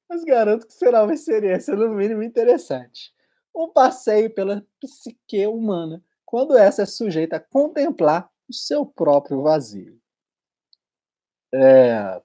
Mas 0.08 0.24
garanto 0.24 0.66
que 0.66 0.72
será 0.72 1.04
uma 1.04 1.14
experiência, 1.14 1.76
no 1.76 1.90
mínimo, 1.90 2.22
interessante. 2.22 3.12
Um 3.54 3.68
passeio 3.68 4.32
pela 4.32 4.64
psique 4.80 5.46
humana, 5.46 6.02
quando 6.24 6.56
essa 6.56 6.82
é 6.82 6.86
sujeita 6.86 7.36
a 7.36 7.40
contemplar 7.40 8.30
o 8.48 8.52
seu 8.52 8.86
próprio 8.86 9.42
vazio. 9.42 10.00
É, 11.52 12.20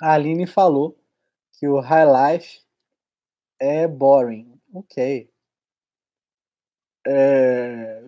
a 0.00 0.12
Aline 0.12 0.46
falou 0.46 0.98
que 1.52 1.68
o 1.68 1.80
High 1.80 2.34
Life 2.34 2.60
é 3.60 3.86
boring. 3.86 4.60
Ok. 4.72 5.30
É... 7.06 8.04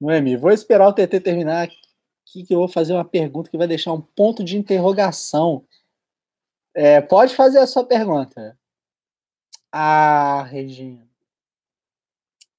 Noemi, 0.00 0.36
vou 0.36 0.50
esperar 0.50 0.88
o 0.88 0.92
TT 0.92 1.20
terminar 1.20 1.62
aqui 1.62 2.44
que 2.44 2.54
eu 2.54 2.58
vou 2.58 2.68
fazer 2.68 2.92
uma 2.92 3.04
pergunta 3.04 3.50
que 3.50 3.56
vai 3.56 3.66
deixar 3.66 3.92
um 3.92 4.00
ponto 4.00 4.44
de 4.44 4.56
interrogação. 4.56 5.66
É, 6.74 7.00
pode 7.00 7.34
fazer 7.34 7.58
a 7.58 7.66
sua 7.66 7.84
pergunta. 7.84 8.58
Ah, 9.72 10.42
Regina. 10.50 11.06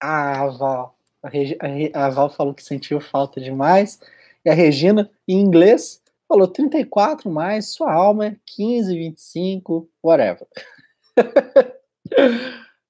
Ah, 0.02 0.48
Val. 0.48 0.98
A, 1.24 2.06
a 2.06 2.10
Val 2.10 2.30
falou 2.30 2.54
que 2.54 2.64
sentiu 2.64 3.00
falta 3.02 3.42
demais. 3.42 4.00
E 4.44 4.50
a 4.50 4.54
Regina, 4.54 5.10
em 5.28 5.40
inglês, 5.40 6.02
falou 6.28 6.48
34 6.48 7.30
mais, 7.30 7.74
sua 7.74 7.92
alma 7.94 8.28
é 8.28 8.38
15, 8.46 8.96
25, 8.96 9.90
whatever. 10.04 10.48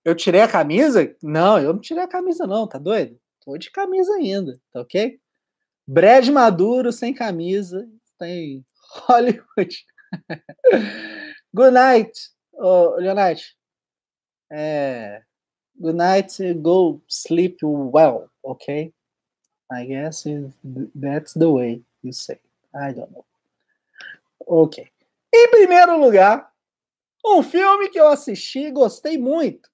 Eu 0.05 0.13
tirei 0.13 0.41
a 0.41 0.48
camisa? 0.48 1.15
Não, 1.22 1.58
eu 1.58 1.74
não 1.74 1.79
tirei 1.82 2.03
a 2.03 2.08
camisa, 2.08 2.46
não, 2.46 2.67
tá 2.67 2.77
doido? 2.77 3.20
Tô 3.44 3.58
de 3.58 3.72
camisa 3.72 4.13
ainda, 4.13 4.62
tá 4.72 4.82
ok? 4.82 5.20
Brad 5.88 6.27
Maduro 6.29 6.91
sem 6.91 7.12
camisa, 7.12 7.89
tem 8.20 8.63
Hollywood. 9.08 9.84
Good 11.54 11.74
night, 11.74 12.12
oh, 12.54 12.96
Leonard. 12.98 13.42
É, 14.52 15.22
good 15.80 15.98
night, 15.98 16.54
go 16.56 17.02
sleep 17.08 17.58
well, 17.64 18.30
ok? 18.44 18.94
I 19.72 19.86
guess 19.86 20.26
that's 20.94 21.34
the 21.34 21.48
way 21.48 21.84
you 22.04 22.14
say. 22.14 22.40
I 22.74 22.94
don't 22.94 23.12
know. 23.12 23.26
Ok. 24.48 24.88
Em 25.34 25.50
primeiro 25.50 25.98
lugar, 25.98 26.52
um 27.26 27.42
filme 27.42 27.90
que 27.90 28.00
eu 28.00 28.08
assisti 28.08 28.68
e 28.68 28.72
gostei 28.72 29.18
muito 29.18 29.70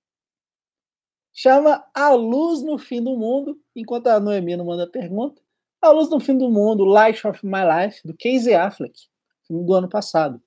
chama 1.34 1.84
A 1.94 2.12
Luz 2.12 2.62
no 2.62 2.78
Fim 2.78 3.04
do 3.04 3.16
Mundo, 3.18 3.60
enquanto 3.76 4.08
a 4.08 4.20
Noemi 4.20 4.56
não 4.56 4.66
manda 4.66 4.88
pergunta. 4.88 5.42
A 5.82 5.90
Luz 5.90 6.10
no 6.10 6.20
Fim 6.20 6.38
do 6.38 6.50
Mundo, 6.50 6.84
Light 6.84 7.26
of 7.26 7.46
My 7.46 7.64
Life, 7.64 8.02
do 8.06 8.16
Casey 8.18 8.54
Affleck, 8.54 9.08
do 9.52 9.74
ano 9.74 9.90
passado. 9.90 10.42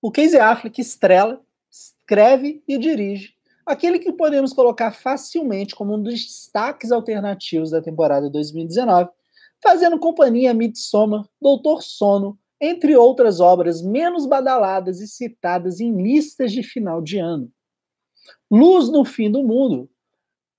O 0.00 0.10
Casey 0.10 0.40
Affleck 0.40 0.80
estrela, 0.80 1.40
escreve 1.70 2.62
e 2.66 2.76
dirige 2.76 3.34
aquele 3.64 3.98
que 3.98 4.12
podemos 4.12 4.52
colocar 4.52 4.92
facilmente 4.92 5.74
como 5.74 5.94
um 5.94 6.02
dos 6.02 6.14
destaques 6.14 6.90
alternativos 6.90 7.70
da 7.70 7.80
temporada 7.80 8.28
2019, 8.28 9.10
fazendo 9.62 9.98
companhia 9.98 10.50
a 10.50 10.54
Midsommar, 10.54 11.24
Doutor 11.40 11.82
Sono, 11.82 12.38
entre 12.60 12.96
outras 12.96 13.40
obras 13.40 13.82
menos 13.82 14.26
badaladas 14.26 15.00
e 15.00 15.06
citadas 15.06 15.80
em 15.80 16.02
listas 16.02 16.52
de 16.52 16.62
final 16.62 17.00
de 17.00 17.18
ano. 17.18 17.50
Luz 18.50 18.88
no 18.88 19.04
Fim 19.04 19.30
do 19.30 19.42
Mundo 19.42 19.88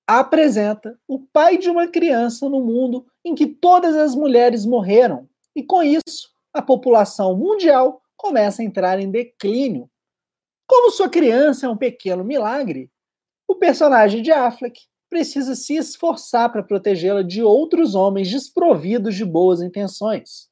apresenta 0.06 0.98
o 1.08 1.18
pai 1.18 1.56
de 1.56 1.70
uma 1.70 1.86
criança 1.86 2.48
no 2.48 2.60
mundo 2.60 3.06
em 3.24 3.34
que 3.34 3.46
todas 3.46 3.96
as 3.96 4.14
mulheres 4.14 4.66
morreram, 4.66 5.28
e 5.56 5.62
com 5.62 5.82
isso 5.82 6.33
a 6.54 6.62
população 6.62 7.36
mundial 7.36 8.00
começa 8.16 8.62
a 8.62 8.64
entrar 8.64 9.00
em 9.00 9.10
declínio. 9.10 9.90
Como 10.66 10.92
sua 10.92 11.08
criança 11.08 11.66
é 11.66 11.68
um 11.68 11.76
pequeno 11.76 12.24
milagre, 12.24 12.90
o 13.46 13.56
personagem 13.56 14.22
de 14.22 14.30
Affleck 14.30 14.80
precisa 15.10 15.54
se 15.54 15.74
esforçar 15.74 16.50
para 16.50 16.62
protegê-la 16.62 17.22
de 17.22 17.42
outros 17.42 17.94
homens 17.94 18.30
desprovidos 18.30 19.14
de 19.14 19.24
boas 19.24 19.60
intenções. 19.60 20.48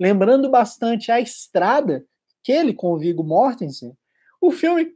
Lembrando 0.00 0.50
bastante 0.50 1.12
a 1.12 1.20
estrada 1.20 2.04
que 2.42 2.50
ele 2.50 2.74
com 2.74 2.92
o 2.92 2.98
Viggo 2.98 3.22
Mortensen, 3.22 3.96
o 4.40 4.50
filme 4.50 4.94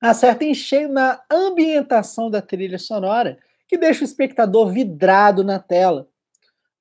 acerta 0.00 0.44
em 0.44 0.54
cheio 0.54 0.88
na 0.88 1.22
ambientação 1.30 2.30
da 2.30 2.40
trilha 2.40 2.78
sonora, 2.78 3.38
que 3.68 3.76
deixa 3.76 4.02
o 4.02 4.04
espectador 4.04 4.70
vidrado 4.70 5.42
na 5.44 5.58
tela. 5.58 6.08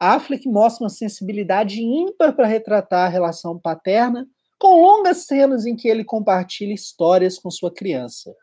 Affleck 0.03 0.49
mostra 0.49 0.83
uma 0.83 0.89
sensibilidade 0.89 1.79
ímpar 1.79 2.35
para 2.35 2.47
retratar 2.47 3.05
a 3.05 3.07
relação 3.07 3.59
paterna, 3.59 4.27
com 4.57 4.81
longas 4.81 5.27
cenas 5.27 5.63
em 5.67 5.75
que 5.75 5.87
ele 5.87 6.03
compartilha 6.03 6.73
histórias 6.73 7.37
com 7.37 7.51
sua 7.51 7.71
criança. 7.71 8.35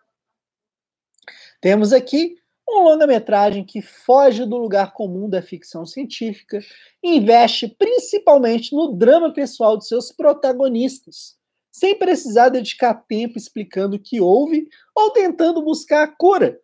Temos 1.61 1.93
aqui 1.93 2.37
um 2.69 2.85
longa-metragem 2.85 3.65
que 3.65 3.83
foge 3.83 4.45
do 4.45 4.57
lugar 4.57 4.93
comum 4.93 5.29
da 5.29 5.43
ficção 5.43 5.85
científica 5.85 6.61
e 7.03 7.17
investe 7.17 7.67
principalmente 7.67 8.73
no 8.73 8.93
drama 8.93 9.33
pessoal 9.33 9.77
de 9.77 9.89
seus 9.89 10.13
protagonistas, 10.13 11.37
sem 11.73 11.99
precisar 11.99 12.51
dedicar 12.51 12.95
tempo 12.95 13.37
explicando 13.37 13.97
o 13.97 14.01
que 14.01 14.21
houve 14.21 14.69
ou 14.95 15.11
tentando 15.11 15.61
buscar 15.61 16.05
a 16.05 16.09
cura 16.09 16.61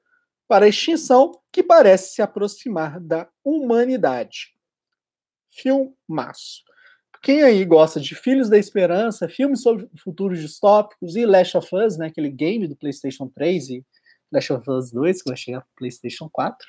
para 0.47 0.67
a 0.67 0.69
extinção 0.69 1.41
que 1.51 1.65
parece 1.65 2.15
se 2.15 2.23
aproximar 2.23 3.01
da 3.01 3.29
humanidade. 3.43 4.54
Filmaço. 5.55 6.63
Quem 7.23 7.43
aí 7.43 7.65
gosta 7.65 7.99
de 7.99 8.15
Filhos 8.15 8.51
da 8.51 8.59
Esperança, 8.59 9.29
filmes 9.29 9.63
sobre 9.63 9.89
futuros 9.97 10.41
distópicos 10.41 11.17
e 11.17 11.25
Last 11.25 11.57
of 11.57 11.75
Us, 11.75 11.97
né, 11.97 12.09
aquele 12.09 12.29
game 12.29 12.69
do 12.69 12.77
PlayStation 12.77 13.29
3 13.29 13.71
e 13.71 13.87
Last 14.31 14.53
of 14.53 14.71
Us 14.71 14.91
2, 14.91 15.23
que 15.23 15.31
vai 15.31 15.37
chegar 15.37 15.61
para 15.61 15.71
PlayStation 15.77 16.29
4, 16.31 16.67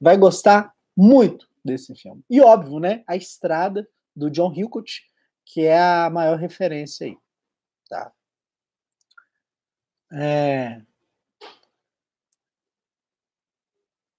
vai 0.00 0.18
gostar 0.18 0.74
muito 0.96 1.48
desse 1.64 1.94
filme. 1.94 2.22
E 2.28 2.40
óbvio, 2.40 2.78
né? 2.78 3.02
A 3.06 3.16
Estrada, 3.16 3.88
do 4.14 4.30
John 4.30 4.52
Hillcoat, 4.54 5.02
que 5.44 5.62
é 5.62 5.80
a 5.80 6.10
maior 6.10 6.38
referência 6.38 7.06
aí. 7.06 7.16
Tá? 7.88 8.12
É... 10.12 10.82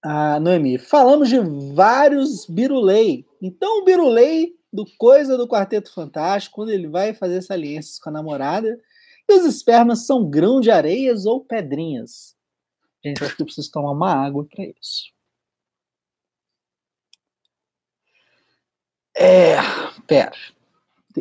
Ah, 0.08 0.38
Noemi, 0.38 0.78
falamos 0.78 1.28
de 1.28 1.40
vários 1.74 2.46
Birulei. 2.46 3.26
Então, 3.42 3.80
o 3.80 3.84
Birulei 3.84 4.54
do 4.72 4.86
Coisa 4.96 5.36
do 5.36 5.48
Quarteto 5.48 5.92
Fantástico, 5.92 6.54
quando 6.54 6.70
ele 6.70 6.86
vai 6.86 7.12
fazer 7.12 7.42
saliências 7.42 7.98
com 7.98 8.10
a 8.10 8.12
namorada, 8.12 8.80
e 9.28 9.34
os 9.34 9.44
espermas 9.44 10.06
são 10.06 10.30
grão 10.30 10.60
de 10.60 10.70
areias 10.70 11.26
ou 11.26 11.44
pedrinhas. 11.44 12.36
Gente, 13.04 13.24
acho 13.24 13.34
que 13.34 13.42
eu 13.42 13.46
preciso 13.46 13.68
tomar 13.72 13.90
uma 13.90 14.12
água 14.14 14.46
para 14.48 14.64
isso. 14.80 15.12
É, 19.16 19.56
pera. 20.06 20.36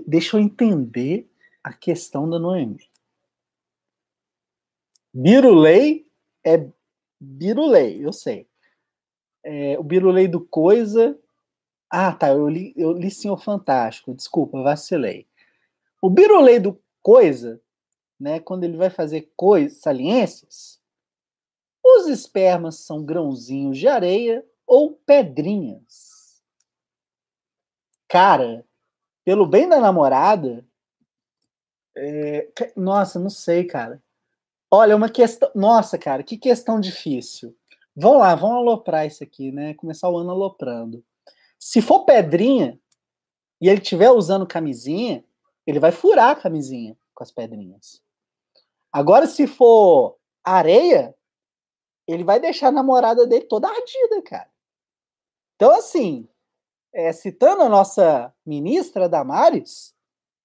deixa 0.06 0.38
eu 0.38 0.42
entender 0.42 1.27
a 1.63 1.74
questão 1.74 2.30
da 2.30 2.38
Noemi. 2.38 2.88
Birulei 5.12 6.08
é 6.46 6.70
Birulei, 7.20 8.06
eu 8.06 8.13
sei. 8.13 8.48
É, 9.47 9.77
o 9.77 9.83
Birulei 9.83 10.27
do 10.27 10.41
Coisa. 10.41 11.17
Ah, 11.87 12.11
tá. 12.11 12.29
Eu 12.29 12.49
li, 12.49 12.73
eu 12.75 12.91
li 12.91 13.11
Senhor 13.11 13.37
Fantástico. 13.37 14.15
Desculpa, 14.15 14.63
vacilei. 14.63 15.27
O 16.01 16.09
Birulei 16.09 16.59
do 16.59 16.81
Coisa, 17.01 17.61
né, 18.19 18.39
quando 18.39 18.63
ele 18.63 18.75
vai 18.75 18.89
fazer 18.89 19.31
coisas, 19.35 19.77
saliências, 19.77 20.81
os 21.83 22.07
espermas 22.07 22.77
são 22.77 23.05
grãozinhos 23.05 23.77
de 23.77 23.87
areia 23.87 24.43
ou 24.65 24.93
pedrinhas? 24.93 26.41
Cara, 28.07 28.65
pelo 29.23 29.45
bem 29.45 29.69
da 29.69 29.79
namorada, 29.79 30.65
é... 31.95 32.49
nossa, 32.75 33.19
não 33.19 33.29
sei, 33.29 33.65
cara. 33.65 34.01
Olha, 34.71 34.95
uma 34.95 35.09
questão. 35.09 35.51
Nossa, 35.53 35.97
cara, 35.97 36.23
que 36.23 36.37
questão 36.37 36.79
difícil. 36.79 37.55
Vamos 37.95 38.19
lá, 38.19 38.35
vamos 38.35 38.57
aloprar 38.57 39.07
isso 39.07 39.23
aqui, 39.23 39.51
né? 39.51 39.73
Começar 39.75 40.09
o 40.09 40.17
ano 40.17 40.31
aloprando. 40.31 41.03
Se 41.58 41.81
for 41.81 42.03
pedrinha 42.03 42.77
e 43.62 43.69
ele 43.69 43.81
estiver 43.81 44.12
usando 44.12 44.45
camisinha, 44.45 45.23
ele 45.65 45.79
vai 45.79 45.93
furar 45.93 46.31
a 46.31 46.36
camisinha 46.36 46.97
com 47.13 47.23
as 47.23 47.31
pedrinhas. 47.31 48.01
Agora, 48.91 49.27
se 49.27 49.47
for 49.47 50.17
areia, 50.43 51.15
ele 52.05 52.23
vai 52.23 52.39
deixar 52.39 52.67
a 52.67 52.71
namorada 52.71 53.25
dele 53.25 53.45
toda 53.45 53.69
ardida, 53.69 54.21
cara. 54.23 54.49
Então, 55.55 55.73
assim, 55.73 56.27
é, 56.93 57.13
citando 57.13 57.63
a 57.63 57.69
nossa 57.69 58.34
ministra 58.45 59.08
Damares, 59.08 59.95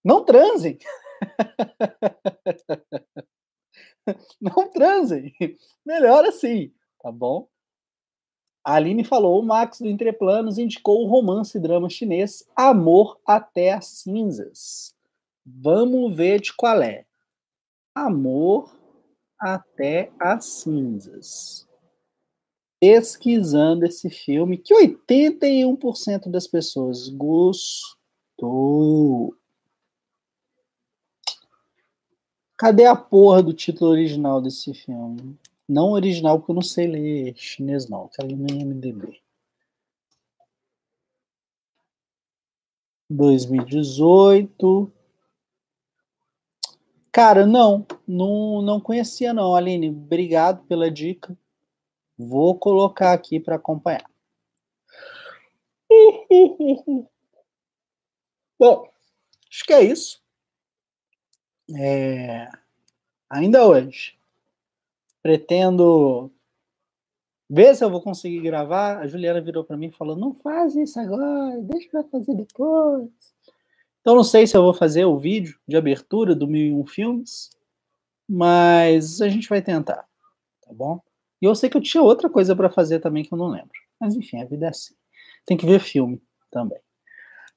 não 0.04 0.24
transem. 0.24 0.78
não 4.40 4.70
transem. 4.70 5.34
Melhor 5.84 6.24
assim, 6.24 6.72
tá 7.02 7.10
bom? 7.10 7.48
A 8.64 8.74
Aline 8.74 9.04
falou: 9.04 9.40
o 9.40 9.44
Max 9.44 9.80
do 9.80 9.88
Entreplanos 9.88 10.58
indicou 10.58 11.02
o 11.02 11.08
romance 11.08 11.56
e 11.56 11.60
drama 11.60 11.88
chinês 11.88 12.44
Amor 12.54 13.18
até 13.26 13.72
as 13.72 13.86
Cinzas. 13.86 14.94
Vamos 15.44 16.16
ver 16.16 16.40
de 16.40 16.54
qual 16.54 16.82
é. 16.82 17.04
Amor 17.94 18.70
até 19.38 20.12
as 20.20 20.44
cinzas. 20.44 21.66
Pesquisando 22.78 23.86
esse 23.86 24.08
filme, 24.10 24.56
que 24.58 24.74
81% 24.74 26.30
das 26.30 26.46
pessoas 26.46 27.08
gostou. 27.08 27.74
Cadê 32.56 32.84
a 32.84 32.94
porra 32.94 33.42
do 33.42 33.54
título 33.54 33.90
original 33.90 34.40
desse 34.40 34.72
filme? 34.74 35.38
Não 35.70 35.92
original, 35.92 36.38
porque 36.40 36.50
eu 36.50 36.56
não 36.56 36.62
sei 36.62 36.88
ler 36.88 37.36
chinês, 37.36 37.88
não. 37.88 38.08
Quero 38.08 38.26
ler 38.26 38.36
no 38.36 38.48
IMDB. 38.50 39.22
2018. 43.08 44.92
Cara, 47.12 47.46
não, 47.46 47.86
não, 48.04 48.60
não 48.60 48.80
conhecia 48.80 49.32
não, 49.32 49.54
Aline. 49.54 49.90
Obrigado 49.90 50.66
pela 50.66 50.90
dica. 50.90 51.38
Vou 52.18 52.58
colocar 52.58 53.12
aqui 53.12 53.38
para 53.38 53.54
acompanhar. 53.54 54.10
Bom, 58.58 58.92
acho 59.48 59.64
que 59.64 59.72
é 59.72 59.82
isso. 59.82 60.20
É... 61.76 62.50
Ainda 63.30 63.64
hoje, 63.64 64.19
pretendo 65.22 66.30
ver 67.48 67.74
se 67.74 67.84
eu 67.84 67.90
vou 67.90 68.00
conseguir 68.00 68.40
gravar. 68.40 68.98
A 68.98 69.06
Juliana 69.06 69.40
virou 69.40 69.64
para 69.64 69.76
mim 69.76 69.88
e 69.88 69.96
falou: 69.96 70.16
Não 70.16 70.34
faz 70.34 70.76
isso 70.76 70.98
agora, 71.00 71.60
deixa 71.62 71.88
eu 71.92 72.08
fazer 72.08 72.34
depois. 72.34 73.10
Então 74.00 74.14
não 74.14 74.24
sei 74.24 74.46
se 74.46 74.56
eu 74.56 74.62
vou 74.62 74.72
fazer 74.72 75.04
o 75.04 75.18
vídeo 75.18 75.58
de 75.68 75.76
abertura 75.76 76.34
do 76.34 76.46
1001 76.46 76.86
Filmes, 76.86 77.50
mas 78.28 79.20
a 79.20 79.28
gente 79.28 79.48
vai 79.48 79.60
tentar, 79.60 80.06
tá 80.62 80.72
bom? 80.72 81.00
E 81.42 81.44
eu 81.44 81.54
sei 81.54 81.68
que 81.68 81.76
eu 81.76 81.82
tinha 81.82 82.02
outra 82.02 82.28
coisa 82.28 82.54
para 82.54 82.70
fazer 82.70 83.00
também 83.00 83.24
que 83.24 83.32
eu 83.32 83.38
não 83.38 83.48
lembro. 83.48 83.78
Mas 83.98 84.14
enfim, 84.14 84.40
a 84.40 84.44
vida 84.44 84.66
é 84.66 84.68
assim. 84.70 84.94
Tem 85.44 85.56
que 85.56 85.66
ver 85.66 85.80
filme 85.80 86.22
também. 86.50 86.78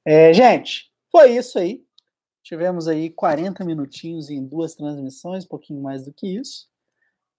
É, 0.04 0.32
gente, 0.32 0.90
foi 1.10 1.36
isso 1.36 1.58
aí. 1.58 1.84
Tivemos 2.42 2.88
aí 2.88 3.08
40 3.08 3.64
minutinhos 3.64 4.28
em 4.28 4.44
duas 4.44 4.74
transmissões, 4.74 5.44
um 5.44 5.48
pouquinho 5.48 5.80
mais 5.80 6.04
do 6.04 6.12
que 6.12 6.26
isso. 6.26 6.68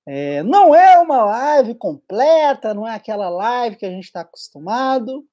É, 0.07 0.43
não 0.43 0.75
é 0.75 0.99
uma 0.99 1.23
live 1.23 1.75
completa, 1.75 2.73
não 2.73 2.87
é 2.87 2.93
aquela 2.93 3.29
live 3.29 3.75
que 3.75 3.85
a 3.85 3.89
gente 3.89 4.03
está 4.03 4.21
acostumado, 4.21 5.25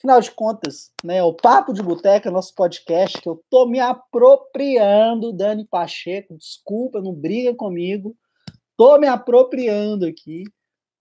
Afinal 0.00 0.18
de 0.18 0.30
contas, 0.30 0.90
né, 1.04 1.22
o 1.22 1.34
Papo 1.34 1.74
de 1.74 1.82
Boteca, 1.82 2.30
nosso 2.30 2.54
podcast, 2.54 3.20
que 3.20 3.28
eu 3.28 3.44
tô 3.50 3.66
me 3.66 3.78
apropriando, 3.78 5.30
Dani 5.30 5.66
Pacheco, 5.66 6.38
desculpa, 6.38 7.02
não 7.02 7.12
briga 7.12 7.54
comigo, 7.54 8.16
tô 8.78 8.96
me 8.96 9.06
apropriando 9.06 10.06
aqui 10.06 10.44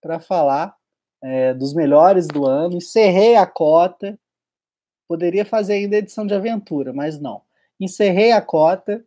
para 0.02 0.20
falar 0.20 0.76
é, 1.24 1.54
dos 1.54 1.74
melhores 1.74 2.28
do 2.28 2.46
ano, 2.46 2.76
encerrei 2.76 3.38
a 3.38 3.48
cota, 3.48 4.20
poderia 5.08 5.46
fazer 5.46 5.76
ainda 5.76 5.96
edição 5.96 6.28
de 6.28 6.34
aventura, 6.34 6.92
mas 6.92 7.18
não. 7.18 7.42
Encerrei 7.80 8.34
a 8.34 8.42
cota 8.42 9.02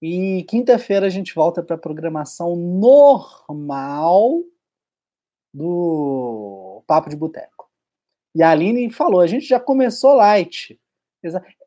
e 0.00 0.44
quinta-feira 0.44 1.06
a 1.06 1.10
gente 1.10 1.34
volta 1.34 1.62
para 1.62 1.76
a 1.76 1.78
programação 1.78 2.54
normal 2.54 4.42
do 5.52 6.82
Papo 6.86 7.10
de 7.10 7.16
Boteco. 7.16 7.68
E 8.34 8.42
a 8.42 8.50
Aline 8.50 8.90
falou: 8.90 9.20
a 9.20 9.26
gente 9.26 9.46
já 9.46 9.58
começou 9.58 10.14
light. 10.14 10.78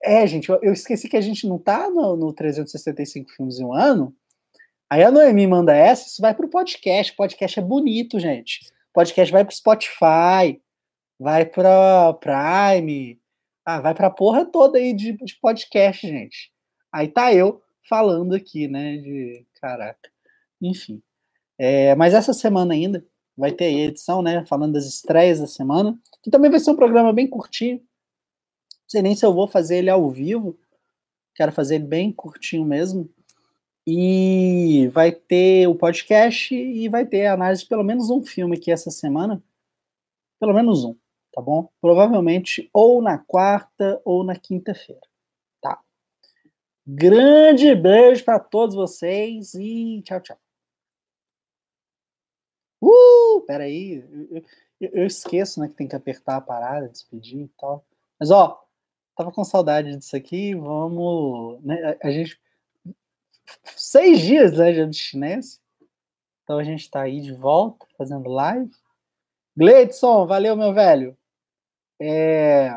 É, 0.01 0.25
gente, 0.25 0.49
eu, 0.49 0.71
esqueci 0.71 1.09
que 1.09 1.17
a 1.17 1.21
gente 1.21 1.45
não 1.45 1.59
tá 1.59 1.89
no, 1.89 2.15
no 2.15 2.33
365 2.33 3.31
filmes 3.31 3.59
em 3.59 3.65
um 3.65 3.73
ano. 3.73 4.15
Aí 4.89 5.03
a 5.03 5.11
Noemi 5.11 5.45
manda 5.45 5.75
essa, 5.75 6.07
isso 6.07 6.21
vai 6.21 6.33
podcast. 6.33 7.11
O 7.11 7.15
podcast 7.15 7.59
é 7.59 7.63
bonito, 7.63 8.19
gente. 8.19 8.71
Podcast 8.93 9.31
vai 9.31 9.43
pro 9.43 9.53
Spotify, 9.53 10.61
vai 11.19 11.45
pra 11.45 12.13
Prime, 12.13 13.19
ah, 13.65 13.79
vai 13.79 13.93
pra 13.93 14.09
porra 14.09 14.45
toda 14.45 14.77
aí 14.77 14.93
de, 14.93 15.13
de 15.13 15.35
podcast, 15.35 16.07
gente. 16.07 16.51
Aí 16.91 17.07
tá 17.07 17.33
eu 17.33 17.61
falando 17.87 18.33
aqui, 18.33 18.67
né? 18.67 18.97
De 18.97 19.45
caraca. 19.59 20.09
Enfim. 20.61 21.01
É, 21.57 21.95
mas 21.95 22.13
essa 22.13 22.33
semana 22.33 22.73
ainda 22.73 23.05
vai 23.37 23.51
ter 23.51 23.73
edição, 23.73 24.21
né? 24.21 24.45
Falando 24.45 24.73
das 24.73 24.85
estreias 24.85 25.39
da 25.39 25.47
semana. 25.47 25.97
Que 26.23 26.29
também 26.29 26.51
vai 26.51 26.59
ser 26.59 26.71
um 26.71 26.75
programa 26.75 27.13
bem 27.13 27.27
curtinho. 27.27 27.77
Não 27.77 28.89
sei 28.89 29.01
nem 29.01 29.15
se 29.15 29.25
eu 29.25 29.33
vou 29.33 29.47
fazer 29.47 29.77
ele 29.77 29.89
ao 29.89 30.09
vivo. 30.09 30.57
Quero 31.35 31.51
fazer 31.51 31.75
ele 31.75 31.85
bem 31.85 32.11
curtinho 32.11 32.65
mesmo. 32.65 33.09
E 33.85 34.89
vai 34.93 35.11
ter 35.11 35.67
o 35.67 35.75
podcast 35.75 36.53
e 36.53 36.87
vai 36.87 37.05
ter 37.05 37.25
a 37.25 37.33
análise 37.33 37.63
de 37.63 37.69
pelo 37.69 37.83
menos 37.83 38.09
um 38.09 38.23
filme 38.23 38.57
aqui 38.57 38.71
essa 38.71 38.91
semana. 38.91 39.43
Pelo 40.39 40.53
menos 40.53 40.83
um, 40.83 40.95
tá 41.33 41.41
bom? 41.41 41.69
Provavelmente 41.81 42.69
ou 42.73 43.01
na 43.01 43.17
quarta 43.17 43.99
ou 44.05 44.23
na 44.23 44.35
quinta-feira? 44.35 45.01
Grande 46.85 47.75
beijo 47.75 48.23
para 48.25 48.39
todos 48.39 48.75
vocês 48.75 49.53
e 49.53 50.01
tchau, 50.03 50.19
tchau. 50.21 50.37
Uh, 52.81 53.41
peraí, 53.41 54.03
eu, 54.31 54.43
eu, 54.79 54.89
eu 54.93 55.05
esqueço, 55.05 55.59
né, 55.59 55.67
que 55.67 55.75
tem 55.75 55.87
que 55.87 55.95
apertar 55.95 56.37
a 56.37 56.41
parada, 56.41 56.89
despedir 56.89 57.41
e 57.41 57.47
tal. 57.59 57.85
Mas, 58.19 58.31
ó, 58.31 58.63
tava 59.15 59.31
com 59.31 59.43
saudade 59.43 59.95
disso 59.95 60.15
aqui, 60.15 60.55
vamos, 60.55 61.63
né, 61.63 61.97
a, 62.01 62.07
a 62.07 62.11
gente 62.11 62.41
seis 63.63 64.21
dias 64.21 64.57
né, 64.57 64.71
de 64.71 64.81
abstinência. 64.81 65.61
Então 66.43 66.57
a 66.57 66.63
gente 66.63 66.81
está 66.81 67.01
aí 67.01 67.21
de 67.21 67.33
volta, 67.33 67.85
fazendo 67.97 68.29
live. 68.29 68.71
Gleidson, 69.55 70.25
valeu, 70.25 70.55
meu 70.55 70.73
velho. 70.73 71.17
É, 71.99 72.75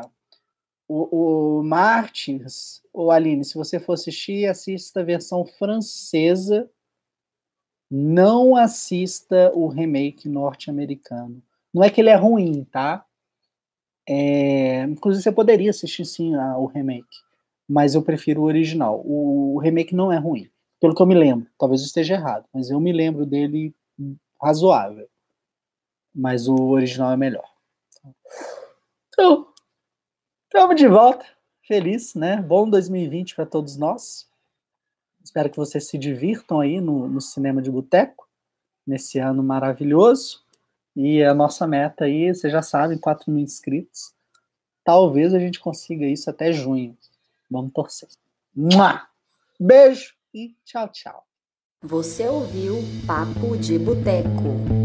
o, 0.87 1.59
o 1.59 1.63
Martins, 1.63 2.81
ou 2.93 3.11
Aline, 3.11 3.43
se 3.43 3.55
você 3.55 3.79
for 3.79 3.93
assistir, 3.93 4.47
assista 4.47 5.01
a 5.01 5.03
versão 5.03 5.45
francesa. 5.45 6.69
Não 7.89 8.55
assista 8.55 9.51
o 9.53 9.67
remake 9.67 10.27
norte-americano. 10.27 11.41
Não 11.73 11.83
é 11.83 11.89
que 11.89 12.01
ele 12.01 12.09
é 12.09 12.15
ruim, 12.15 12.63
tá? 12.65 13.05
É, 14.07 14.83
inclusive, 14.83 15.23
você 15.23 15.31
poderia 15.31 15.69
assistir 15.69 16.05
sim 16.05 16.35
o 16.35 16.65
remake, 16.65 17.17
mas 17.67 17.95
eu 17.95 18.01
prefiro 18.03 18.41
o 18.41 18.45
original. 18.45 19.01
O, 19.05 19.55
o 19.55 19.59
remake 19.59 19.95
não 19.95 20.11
é 20.11 20.17
ruim 20.17 20.49
pelo 20.79 20.93
que 20.93 21.01
eu 21.01 21.07
me 21.07 21.15
lembro. 21.15 21.49
Talvez 21.57 21.81
eu 21.81 21.87
esteja 21.87 22.15
errado, 22.15 22.45
mas 22.53 22.69
eu 22.69 22.79
me 22.79 22.91
lembro 22.91 23.25
dele 23.25 23.73
razoável. 24.41 25.07
Mas 26.13 26.47
o 26.47 26.55
original 26.69 27.11
é 27.11 27.17
melhor. 27.17 27.49
Então, 29.09 29.47
estamos 30.55 30.77
de 30.77 30.87
volta. 30.87 31.25
Feliz, 31.67 32.15
né? 32.15 32.41
Bom 32.41 32.69
2020 32.69 33.35
para 33.35 33.45
todos 33.45 33.75
nós. 33.75 34.25
Espero 35.21 35.49
que 35.49 35.57
vocês 35.57 35.85
se 35.85 35.97
divirtam 35.97 36.61
aí 36.61 36.79
no, 36.79 37.09
no 37.09 37.19
cinema 37.19 37.61
de 37.61 37.69
boteco, 37.69 38.25
nesse 38.87 39.19
ano 39.19 39.43
maravilhoso. 39.43 40.41
E 40.95 41.21
a 41.21 41.33
nossa 41.33 41.67
meta 41.67 42.05
aí, 42.05 42.33
vocês 42.33 42.53
já 42.53 42.61
sabem, 42.61 42.97
4 42.97 43.29
mil 43.29 43.43
inscritos. 43.43 44.13
Talvez 44.81 45.33
a 45.33 45.39
gente 45.39 45.59
consiga 45.59 46.05
isso 46.05 46.29
até 46.29 46.53
junho. 46.53 46.97
Vamos 47.51 47.73
torcer. 47.73 48.07
Mua! 48.55 49.05
Beijo! 49.59 50.15
e 50.33 50.55
tchau, 50.63 50.87
tchau. 50.87 51.25
Você 51.81 52.29
ouviu 52.29 52.77
Papo 53.05 53.57
de 53.57 53.77
Boteco. 53.77 54.84